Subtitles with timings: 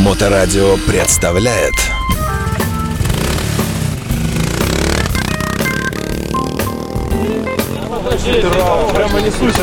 [0.00, 1.74] Моторадио представляет.
[8.94, 9.62] Прямо несуйся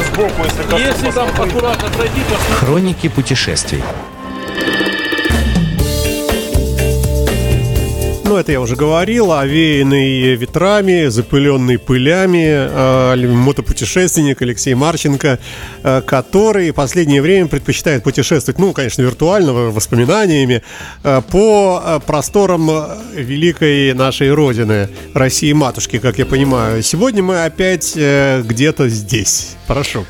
[8.27, 15.39] Ну, это я уже говорил, овеянный ветрами, запыленный пылями, э, мотопутешественник Алексей Марченко,
[15.81, 20.61] э, который в последнее время предпочитает путешествовать, ну, конечно, виртуально, воспоминаниями,
[21.03, 22.69] э, по просторам
[23.15, 26.83] великой нашей Родины, России-матушки, как я понимаю.
[26.83, 29.55] Сегодня мы опять э, где-то здесь.
[29.67, 30.05] Прошу.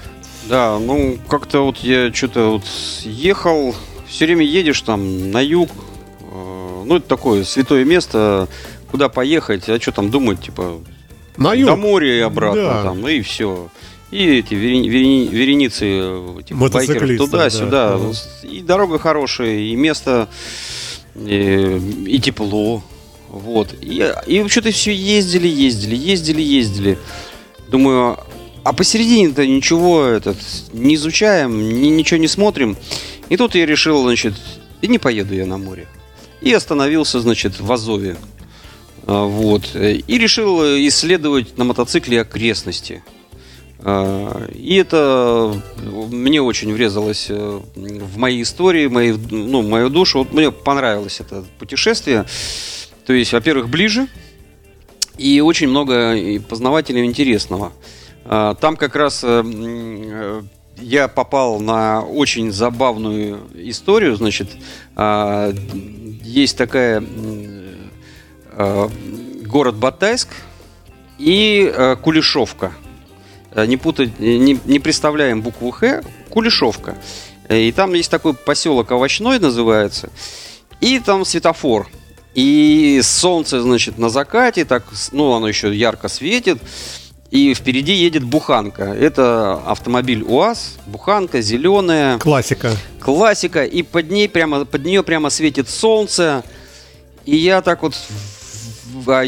[0.49, 2.65] Да, ну как-то вот я что-то вот
[3.03, 3.75] ехал,
[4.07, 5.69] все время едешь там на юг,
[6.87, 8.47] ну это такое святое место,
[8.91, 10.79] куда поехать, а что там думать, типа
[11.37, 11.67] На юг.
[11.69, 12.83] до моря и обратно Да.
[12.83, 13.69] там, ну и все.
[14.09, 17.97] И эти верени- верени- вереницы э, типа, байкеров туда-сюда.
[17.97, 18.47] да.
[18.49, 20.29] И дорога хорошая, и место,
[21.15, 22.81] и, и тепло.
[23.29, 23.73] Вот.
[23.81, 26.97] И, и что-то все ездили, ездили, ездили, ездили.
[27.69, 28.17] Думаю,
[28.63, 30.37] а посередине-то ничего этот,
[30.71, 32.77] не изучаем, ни- ничего не смотрим.
[33.27, 34.33] И тут я решил, значит,
[34.81, 35.87] и не поеду я на море.
[36.41, 38.17] И остановился, значит, в Азове.
[39.05, 39.71] А, Вот.
[39.73, 43.03] Э, И решил э, исследовать на мотоцикле окрестности.
[43.79, 50.19] А, И это мне очень врезалось э, в мои истории, мои, ну, мою душу.
[50.19, 52.25] Вот мне понравилось это путешествие.
[53.05, 54.07] То есть, во-первых, ближе.
[55.17, 57.71] И очень много и интересного.
[58.25, 60.41] А, Там как раз э, э,
[60.79, 64.15] я попал на очень забавную историю.
[64.15, 64.49] Значит,
[66.37, 67.03] есть такая
[68.51, 68.89] э,
[69.45, 70.29] город Батайск
[71.17, 72.73] и э, Кулешовка.
[73.51, 76.97] Э, Не путать, не, не представляем букву Х, Кулешовка.
[77.49, 80.09] И там есть такой поселок Овощной называется.
[80.79, 81.87] И там светофор.
[82.35, 86.59] И солнце, значит, на закате, так, ну, оно еще ярко светит.
[87.29, 88.83] И впереди едет буханка.
[88.83, 92.71] Это автомобиль УАЗ, буханка зеленая, Классика.
[93.01, 93.65] классика.
[93.65, 96.43] И под ней прямо, под нее прямо светит солнце.
[97.25, 97.95] И я так вот,
[99.07, 99.23] а,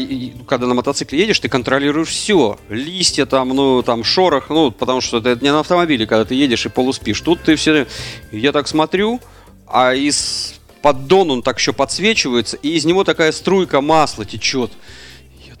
[0.48, 2.58] когда на мотоцикле едешь, ты контролируешь все.
[2.70, 6.64] Листья там, ну, там, шорох, ну, потому что это не на автомобиле, когда ты едешь
[6.64, 7.20] и полуспишь.
[7.20, 7.86] Тут ты все...
[8.32, 9.20] Я так смотрю,
[9.66, 14.72] а из поддон он так еще подсвечивается, и из него такая струйка масла течет.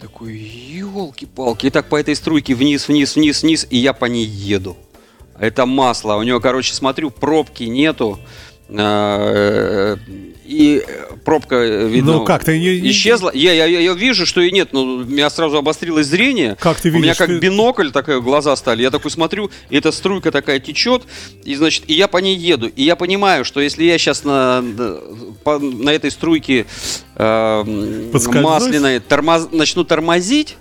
[0.00, 1.66] Такой, елки-палки.
[1.66, 4.76] И так по этой струйке вниз, вниз, вниз, вниз, и я по ней еду.
[5.38, 6.14] Это масло.
[6.14, 8.18] У него, короче, смотрю, пробки нету.
[8.76, 9.96] А,
[10.46, 10.84] И
[11.24, 13.30] пробка, э, видно, Ну, как ты не- исчезла.
[13.32, 16.56] Я, я, я вижу, что и нет, но у меня сразу обострилось зрение.
[16.58, 17.18] Как ты У меня видишь?
[17.18, 18.82] как Ты- бинокль, такая глаза стали.
[18.82, 21.02] Я такой смотрю, и эта струйка такая течет,
[21.44, 22.66] и значит, и я по ней еду.
[22.66, 24.64] И я понимаю, что если я сейчас на,
[25.44, 26.66] по- на этой струйке
[27.14, 27.62] э,
[28.42, 30.56] масляной тормоз- начну тормозить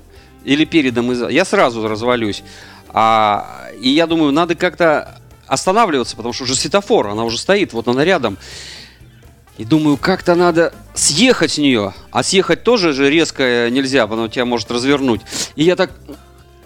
[0.45, 2.43] или передом, я сразу развалюсь.
[2.89, 5.18] А, и я думаю, надо как-то
[5.49, 8.37] останавливаться, потому что уже светофор, она уже стоит, вот она рядом.
[9.57, 11.93] И думаю, как-то надо съехать с нее.
[12.11, 15.21] А съехать тоже же резко нельзя, потому что тебя может развернуть.
[15.57, 15.91] И я так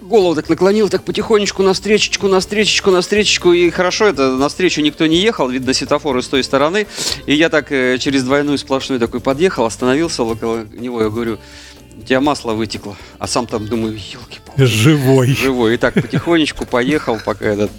[0.03, 3.53] голову так наклонил, так потихонечку навстречечку, навстречечку, навстречечку.
[3.53, 6.85] И хорошо, это навстречу никто не ехал, видно светофоры с той стороны.
[7.25, 11.01] И я так э, через двойную сплошную такой подъехал, остановился около него.
[11.01, 11.39] Я говорю,
[11.97, 12.95] у тебя масло вытекло.
[13.19, 15.27] А сам там думаю, елки Живой.
[15.33, 15.75] живой.
[15.75, 17.71] И так потихонечку поехал, пока этот.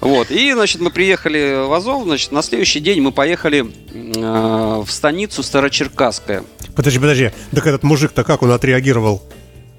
[0.00, 0.30] Вот.
[0.30, 2.04] И, значит, мы приехали в Азов.
[2.04, 6.44] Значит, на следующий день мы поехали э, в станицу Старочеркасская.
[6.74, 7.30] Подожди, подожди.
[7.52, 9.22] Так этот мужик-то как он отреагировал?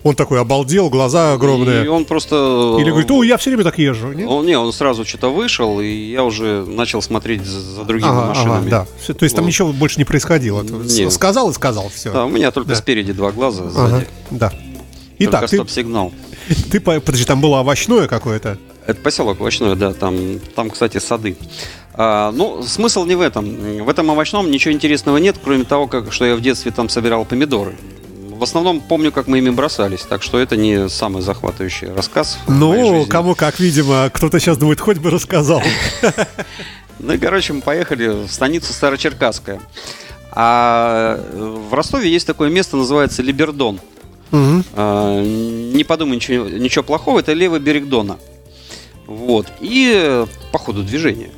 [0.04, 1.86] Он такой обалдел, глаза огромные.
[1.86, 2.78] И он просто...
[2.80, 4.12] Или говорит, о, я все время так езжу.
[4.12, 4.28] нет?
[4.30, 8.28] Он, не, он сразу что-то вышел, и я уже начал смотреть за, за другими Ага,
[8.28, 8.68] машинами.
[8.68, 8.88] ага, да.
[9.02, 9.48] Всё, То есть там Вот.
[9.50, 10.62] ничего больше не происходило.
[10.62, 11.12] Нет.
[11.14, 12.12] Сказал и сказал, все.
[12.12, 12.76] Да, у меня только Да.
[12.76, 14.08] спереди два глаза, Ага, сзади.
[14.32, 14.50] да.
[14.50, 14.66] Только
[15.20, 16.12] Итак, ты, стоп-сигнал.
[16.72, 18.58] ты, по- подожди, там было овощное какое-то.
[18.86, 20.18] Это поселок овощной, да, там,
[20.56, 21.38] там, кстати, сады.
[21.94, 23.46] А, ну, смысл не в этом.
[23.86, 27.24] В этом овощном ничего интересного нет, кроме того, как, что я в детстве там собирал
[27.24, 27.78] помидоры.
[28.44, 32.40] В основном помню, как мы ими бросались, так что это не самый захватывающий рассказ.
[32.50, 35.64] Ну, кому как, видимо, кто-то сейчас думает, хоть бы рассказал.
[37.00, 39.62] Ну и, короче, мы поехали в станицу Старочеркасская.
[40.32, 43.80] А э, в Ростове есть такое место, называется Либердон.
[44.34, 48.18] А, не подумай ничего, ничего плохого, это левый берег Дона.
[49.08, 49.48] Вот.
[49.62, 51.32] И э, по ходу движения.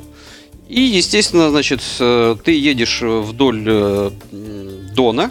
[0.68, 4.12] И, естественно, значит, э, ты едешь вдоль
[4.92, 5.30] Дона,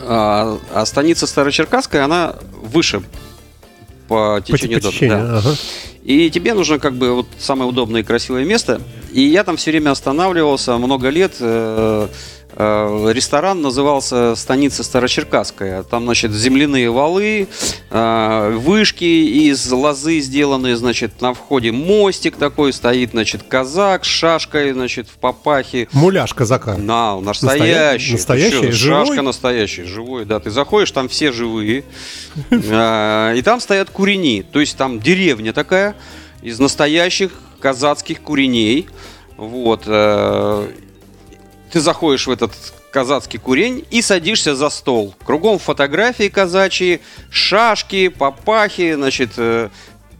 [0.00, 3.02] а, а станица Старочеркасская, она выше
[4.08, 5.08] по По течению по Дона.
[5.32, 5.38] да.
[5.38, 5.56] ага.
[6.04, 8.80] И тебе нужно как бы вот самое удобное и красивое место
[9.12, 11.34] И я там все время останавливался много лет.
[11.40, 12.08] э,
[12.58, 15.84] Ресторан назывался «Станица Старочеркасская».
[15.84, 17.46] Там, значит, земляные валы,
[17.90, 24.72] э, вышки из лозы сделанные, значит, на входе мостик такой стоит, значит, казак с шашкой,
[24.72, 25.86] значит, в папахе.
[25.92, 26.76] Муляж казака.
[26.76, 28.14] На, настоящий.
[28.14, 28.60] Настоящий?
[28.60, 29.06] Ты Живой?
[29.06, 30.40] Шашка настоящий, живой, да.
[30.40, 31.84] Ты заходишь, там все живые.
[32.50, 34.44] А, И там стоят курени.
[34.50, 35.94] То есть там деревня такая
[36.42, 38.88] из настоящих казацких куреней.
[39.36, 39.84] Вот.
[41.72, 42.52] Ты заходишь в этот
[42.90, 45.14] казацкий курень и садишься за стол.
[45.24, 47.00] Кругом фотографии казачьи,
[47.30, 49.68] шашки, папахи, значит, э,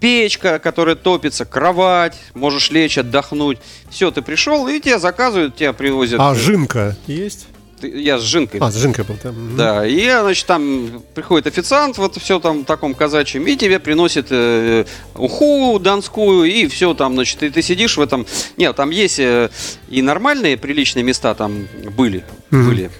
[0.00, 3.58] печка, которая топится, кровать, можешь лечь, отдохнуть.
[3.90, 6.20] Все, ты пришел, и тебя заказывают, тебя привозят.
[6.20, 7.48] А жинка есть?
[7.82, 8.60] Я с Жинкой.
[8.60, 9.34] А, с жинкой был там.
[9.34, 9.56] Мгм.
[9.56, 14.26] Да, и, значит, там приходит официант, вот все там в таком казачьем, и тебе приносит
[14.30, 14.84] э,
[15.14, 18.26] уху донскую, и все там, значит, и ты сидишь в этом...
[18.56, 19.50] Нет, там есть э,
[19.88, 22.90] и нормальные, приличные места там были, были.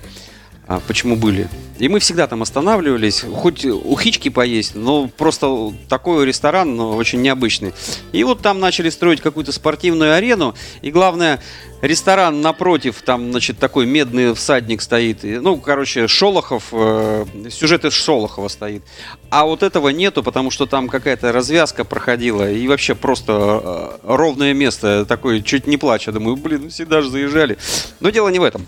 [0.66, 1.48] А, почему были?
[1.78, 7.72] И мы всегда там останавливались, хоть ухички поесть, но просто такой ресторан ну, очень необычный.
[8.12, 11.40] И вот там начали строить какую-то спортивную арену, и главное,
[11.80, 18.48] ресторан напротив, там, значит, такой медный всадник стоит, ну, короче, Шолохов, э, сюжет из Шолохова
[18.48, 18.82] стоит.
[19.30, 24.52] А вот этого нету, потому что там какая-то развязка проходила, и вообще просто э, ровное
[24.52, 27.56] место, такое, чуть не плача, думаю, блин, всегда же заезжали.
[28.00, 28.66] Но дело не в этом.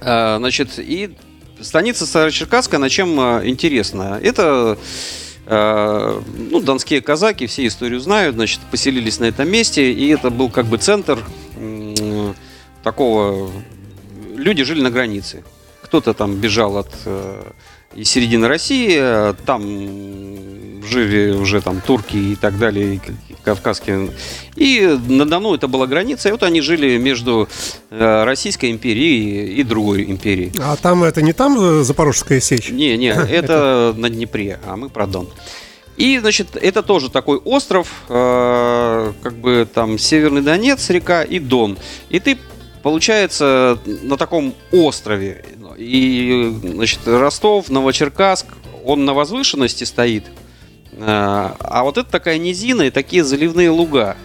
[0.00, 1.10] А, Значит, и
[1.60, 4.18] станица Старочеркасская, на чем а, интересна?
[4.22, 4.78] Это
[5.46, 10.50] а, ну, донские казаки, все историю знают, значит, поселились на этом месте, и это был
[10.50, 11.24] как бы центр
[12.82, 13.50] такого...
[14.36, 15.42] Люди жили на границе.
[15.82, 16.94] Кто-то там бежал от
[17.98, 19.62] э, из середины России, а там
[20.88, 23.00] жили уже там турки и так далее, и
[23.44, 24.10] кавказские.
[24.56, 27.48] И надо мной это была граница, и вот они жили между
[27.90, 30.52] э, Российской империей и другой империей.
[30.60, 32.70] А там это не там э, Запорожская сечь?
[32.70, 35.28] Не, не, это на Днепре, а мы про Дон.
[35.96, 41.76] И, значит, это тоже такой остров, э, как бы там Северный Донец, река и Дон.
[42.08, 42.38] И ты,
[42.82, 45.44] получается, на таком острове.
[45.78, 48.46] И, значит, Ростов, Новочеркасск,
[48.84, 50.24] он на возвышенности стоит.
[50.92, 54.16] Э, А вот это такая низина и такие заливные луга.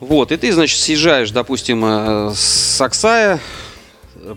[0.00, 3.40] Вот, и ты, значит, съезжаешь, допустим, э, с Оксая,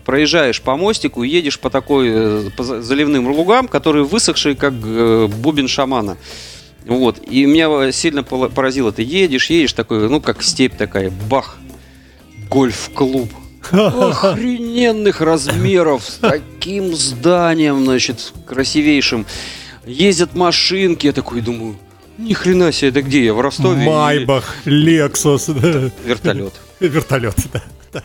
[0.04, 5.26] проезжаешь по мостику едешь по такой э, по за- заливным лугам, которые высохшие, как э,
[5.28, 6.18] бубен шамана.
[6.84, 7.18] Вот.
[7.28, 8.92] И меня сильно поразило.
[8.92, 11.56] Ты едешь, едешь такой, ну, как степь такая, бах,
[12.50, 13.30] гольф-клуб.
[13.72, 19.26] Охрененных размеров, с таким зданием, значит, красивейшим.
[19.86, 21.76] Ездят машинки, я такой думаю,
[22.18, 23.84] ни хрена себе, это где я, в Ростове?
[23.84, 25.90] Майбах, Лексус, да.
[26.04, 26.54] Вертолет.
[26.80, 28.02] вертолет, да.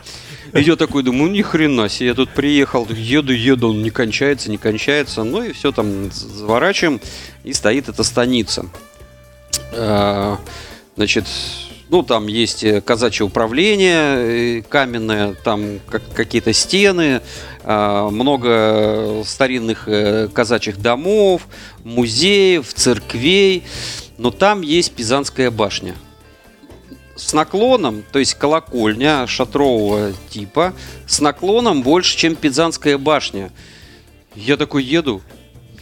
[0.52, 4.50] И я такой думаю, ни хрена себе, я тут приехал, еду, еду, он не кончается,
[4.50, 5.24] не кончается.
[5.24, 7.00] Ну и все там заворачиваем,
[7.42, 8.66] и стоит эта станица.
[9.74, 10.38] А,
[10.96, 11.24] Значит,
[11.92, 17.20] ну там есть э, казачье управление э, каменное, там как- какие-то стены,
[17.64, 21.46] а, много старинных э, казачьих домов,
[21.84, 23.64] музеев, церквей.
[24.16, 25.94] Но там есть Пизанская башня
[27.14, 30.72] с наклоном, то есть колокольня шатрового типа,
[31.06, 33.52] с наклоном больше, чем Пизанская башня.
[34.34, 35.20] Я такой еду,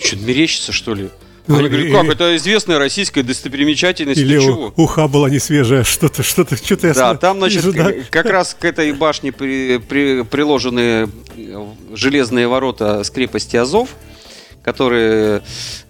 [0.02, 1.10] что, мерещится, что ли?
[1.58, 4.72] Они говорят, как, это известная российская достопримечательность, Или ты чего?
[4.76, 7.92] уха была не свежая, что-то, что-то, что-то я Да, там, значит, вижу, да.
[8.10, 13.90] как раз к этой башне при- при- приложены э, железные ворота с крепости Азов,
[14.62, 15.42] которые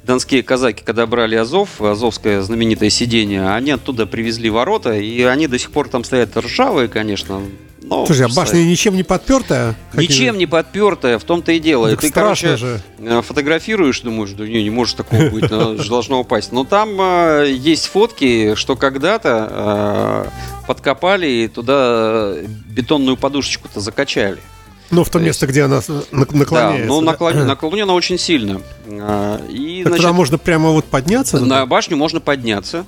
[0.05, 5.59] донские казаки, когда брали Азов, Азовское знаменитое сидение, они оттуда привезли ворота, и они до
[5.59, 7.43] сих пор там стоят ржавые, конечно.
[7.91, 9.75] Но Слушай, а башня ничем не подпертая?
[9.95, 11.89] Ничем не подпертая, в том-то и дело.
[11.89, 12.81] И Так ты, короче, же.
[13.01, 15.49] э, фотографируешь, думаешь, да не, не может такого быть,
[15.89, 16.53] должно упасть.
[16.53, 22.35] Но там э, есть фотки, что когда-то э, подкопали и туда
[22.69, 24.39] бетонную подушечку-то закачали.
[24.93, 26.89] Ну, в то То место, где она нак- наклоняется.
[26.89, 27.13] да, да.
[27.13, 28.61] наклон- наклонена очень сильно.
[28.89, 31.41] А, И, Так туда значит, можно прямо вот подняться?
[31.41, 32.85] на башню можно подняться.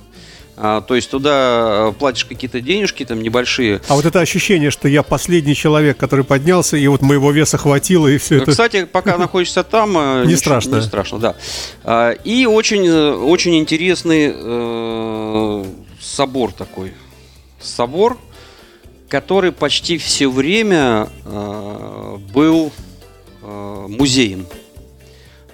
[0.55, 3.81] А, то есть туда э, платишь какие-то денежки там небольшие.
[3.87, 8.07] А вот это ощущение, что я последний человек, который поднялся, и вот моего веса хватило,
[8.07, 8.51] и все Ну, это...
[8.51, 10.75] Кстати, пока находишься там, э, Не ничего- страшно.
[10.75, 11.35] Не страшно, да.
[11.83, 14.33] А, И очень, э, очень интересный
[15.99, 16.93] собор такой.
[17.59, 18.17] Собор,
[19.09, 21.07] который почти все время
[22.33, 22.71] был
[23.41, 24.45] музеем.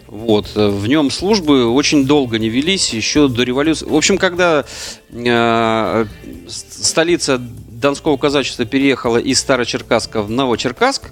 [0.10, 3.86] Вот, э, в нем службы очень долго не велись, еще до революции.
[3.86, 4.66] В общем, когда
[5.12, 6.06] э,
[6.48, 11.12] столица Донского казачества переехало из Старочеркасска в Новочеркасск,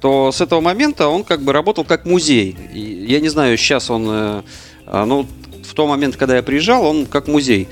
[0.00, 2.56] то с этого момента он как бы работал как музей.
[2.72, 4.42] И я не знаю, сейчас он, э,
[4.86, 5.26] ну,
[5.64, 7.66] в тот момент, когда я приезжал, он как музей.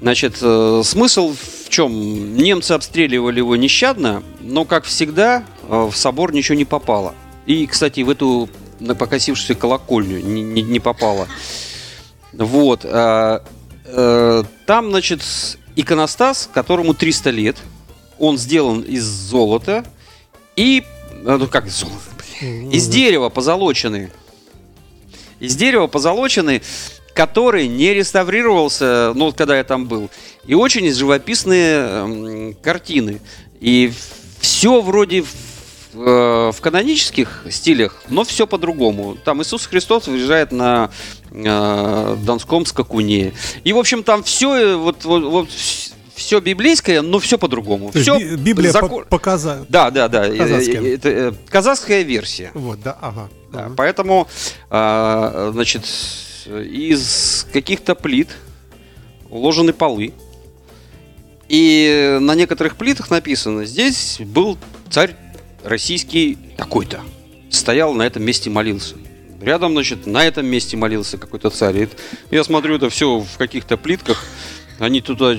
[0.00, 2.36] Значит, э, смысл в чем?
[2.36, 7.14] Немцы обстреливали его нещадно, но, как всегда, э, в собор ничего не попало.
[7.44, 8.48] И, кстати, в эту
[8.98, 11.28] покосившуюся колокольню не, не, не попало.
[12.32, 12.80] Вот.
[12.84, 13.42] а,
[13.84, 15.22] э, Там, значит,
[15.76, 17.56] иконостас, которому 300 лет.
[18.18, 19.84] Он сделан из золота
[20.56, 20.84] и...
[21.24, 21.98] э, Ну, как из золота?
[22.40, 24.10] Из дерева позолоченный.
[25.40, 26.62] Из дерева позолоченный,
[27.14, 30.10] который не реставрировался, ну, вот когда я там был.
[30.46, 33.20] И очень живописные эм, картины.
[33.60, 33.92] И
[34.40, 35.24] все вроде
[35.96, 39.16] в, э, в канонических стилях, но все по-другому.
[39.24, 40.90] Там Иисус Христос выезжает на
[41.30, 43.32] э, Донском скакуне.
[43.64, 45.48] И, в общем, там все, вот, вот, вот
[46.14, 47.90] все библейское, но все по-другому.
[47.92, 50.26] Все Би- Библия закон- по- показа- Да, да, да.
[50.28, 50.82] э, Казахская.
[50.82, 52.50] э, Это э, казахская версия.
[52.54, 53.28] Вот, да, ага.
[53.52, 53.76] Да, Мгм.
[53.76, 54.28] Поэтому,
[54.70, 55.84] а, значит,
[56.46, 58.28] из каких-то плит
[59.30, 60.12] уложены полы.
[61.48, 64.58] И на некоторых плитах написано, здесь был
[64.90, 65.14] царь
[65.66, 67.00] российский такой-то.
[67.50, 68.94] Стоял на этом месте молился.
[69.40, 71.76] Рядом, значит, на этом месте молился какой-то царь.
[71.76, 71.88] И
[72.30, 74.24] я смотрю, это все в каких-то плитках.
[74.78, 75.36] Они туда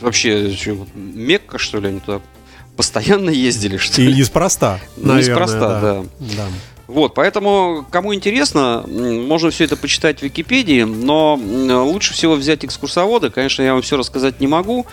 [0.00, 2.20] вообще, что, Мекка, что ли, они туда
[2.76, 4.14] постоянно ездили, что И ли?
[4.14, 5.30] неспроста, Ну, наверное.
[5.30, 6.04] неспроста, да.
[6.20, 6.46] да.
[6.86, 11.36] Вот, поэтому, кому интересно, можно все это почитать в Википедии, но
[11.84, 13.30] лучше всего взять экскурсовода.
[13.30, 14.86] Конечно, я вам все рассказать не могу.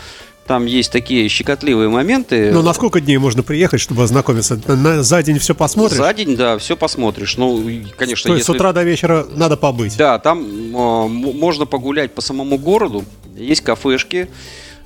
[0.49, 2.49] Там есть такие щекотливые моменты.
[2.51, 4.59] Ну, на сколько дней можно приехать, чтобы ознакомиться?
[4.65, 5.99] На- за день все посмотришь?
[5.99, 7.37] За день, да, все посмотришь.
[7.37, 7.63] Ну,
[7.95, 8.57] конечно, То есть с если...
[8.57, 9.95] утра до вечера надо побыть?
[9.95, 13.05] Да, там э, можно погулять по самому городу,
[13.37, 14.27] есть кафешки.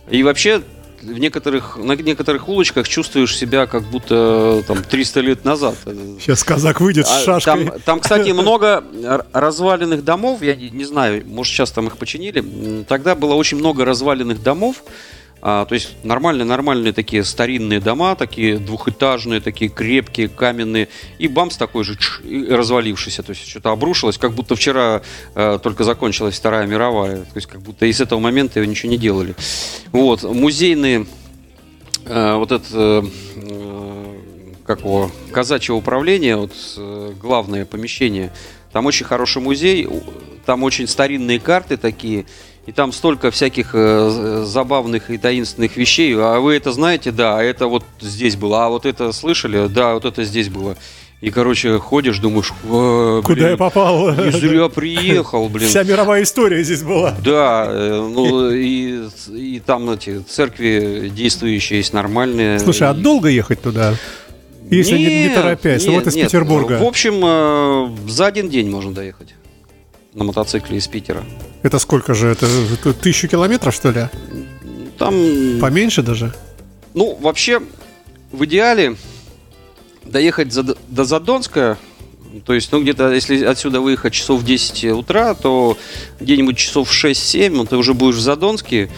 [0.09, 0.63] И вообще
[1.01, 5.75] в некоторых, на некоторых улочках чувствуешь себя как будто там 300 лет назад.
[6.19, 7.67] Сейчас казак выйдет А, с шашкой.
[7.67, 8.83] Там, там, кстати, много
[9.31, 10.41] разваленных домов.
[10.41, 12.83] Я не, не знаю, может, сейчас там их починили.
[12.83, 14.83] Тогда было очень много разваленных домов.
[15.45, 20.87] А, то есть нормальные-нормальные такие старинные дома, такие двухэтажные, такие крепкие, каменные.
[21.19, 23.23] И бамс такой же, чш, развалившийся.
[23.23, 25.01] То есть что-то обрушилось, как будто вчера
[25.35, 27.17] э, только закончилась Вторая мировая.
[27.17, 29.35] То есть как будто и с этого момента его ничего не делали.
[29.91, 31.07] Вот, музейные
[32.05, 33.03] э, вот это э,
[33.35, 34.15] э,
[34.65, 38.31] как его казачье управление, вот э, главное помещение.
[38.71, 39.89] Там очень хороший музей,
[40.45, 42.25] там очень старинные карты такие,
[42.65, 46.15] и там столько всяких э, забавных и таинственных вещей.
[46.17, 49.93] А вы это знаете, да, а это вот здесь было, а вот это слышали, да,
[49.93, 50.77] вот это здесь было.
[51.19, 54.13] И, короче, ходишь, думаешь, «Э, Куда блин, я попал?
[54.13, 55.69] Не зря приехал, блин.
[55.69, 57.15] Вся мировая история здесь была.
[57.23, 62.59] Да, э, ну и, и там эти церкви действующие есть нормальные.
[62.59, 63.95] Слушай, а И- долго ехать туда?
[64.69, 66.25] Если не, не Нет, торопясь, нет, вот из нет.
[66.27, 66.79] Петербурга.
[66.81, 69.35] В общем, э, за один день можно доехать
[70.13, 71.23] на мотоцикле из Питера.
[71.63, 72.27] Это сколько же?
[72.27, 74.07] Это, тысячу километров, что ли?
[74.97, 75.13] Там,
[75.59, 76.33] Поменьше даже?
[76.93, 77.61] ну, вообще,
[78.31, 78.95] в идеале
[80.05, 81.77] доехать за- до Задонска,
[82.45, 85.77] то есть, ну, где-то, если отсюда выехать часов в 10 утра, то
[86.19, 88.89] где-нибудь часов в 6-7 ну, ты уже будешь в Задонске.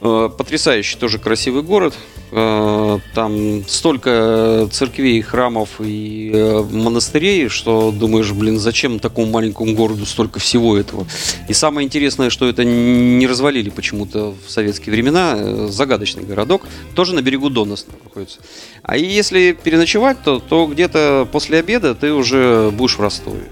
[0.00, 1.94] Э, Потрясающий тоже красивый город.
[2.32, 10.04] Э, Там столько церквей, храмов и э, монастырей, что думаешь, блин, зачем такому маленькому городу
[10.06, 11.06] столько всего этого?
[11.48, 15.68] И самое интересное, что это не развалили почему-то в советские времена.
[15.68, 16.62] Загадочный городок.
[16.94, 18.40] Тоже на берегу Дона находится.
[18.82, 23.44] А если переночевать, то, то где-то после обеда ты уже будешь в Ростове.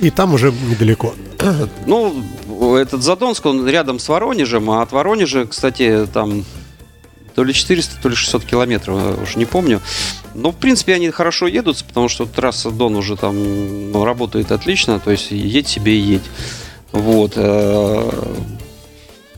[0.00, 1.14] И там уже недалеко.
[1.86, 2.14] Ну,
[2.76, 6.44] этот Задонск, он рядом с Воронежем, а от Воронежа, кстати, там
[7.34, 9.80] то ли 400, то ли 600 километров, я уж не помню.
[10.34, 15.00] Но, в принципе, они хорошо едут, потому что трасса Дон уже там ну, работает отлично,
[15.00, 16.22] то есть едь себе и едь.
[16.92, 17.32] Вот.
[17.36, 18.10] э,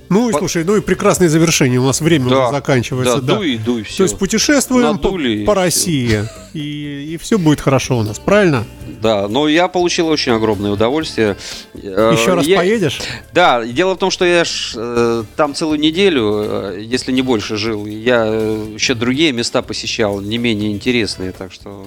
[0.09, 1.81] Ну и По- слушай, ну и прекрасное завершение.
[1.81, 3.21] У нас время Да, уже заканчивается.
[3.21, 3.37] Да, Да.
[3.37, 3.99] дуй, дуй, все.
[3.99, 5.61] То есть путешествуем по, Надули по всё.
[5.62, 6.25] России.
[6.52, 8.64] И, и все будет хорошо у нас, правильно?
[9.05, 11.37] Да, но я получил очень огромное удовольствие.
[11.75, 13.01] Э, Еще раз я- поедешь?
[13.35, 17.59] Да, дело в том, что я ж, э, там целую неделю, э, если не больше
[17.59, 17.85] жил.
[17.85, 21.87] Я еще другие места посещал, не менее интересные, так что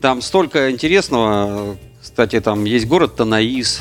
[0.00, 1.76] там столько интересного.
[2.00, 3.80] Кстати, там есть город Танаис,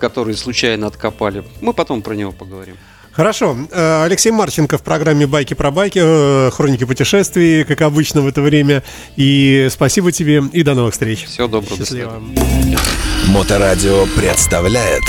[0.00, 1.44] который случайно откопали.
[1.60, 2.76] Мы потом про него поговорим.
[3.16, 3.56] Хорошо.
[3.72, 8.42] Э, Алексей Марченко в программе «Байки про байки», э, хроники путешествий, как обычно в это
[8.42, 8.82] время.
[9.16, 11.24] И спасибо тебе, и до новых встреч.
[11.24, 11.78] Всего доброго.
[11.78, 12.20] до Счастливо.
[12.34, 12.78] свидания.
[13.28, 15.02] Моторадио представляет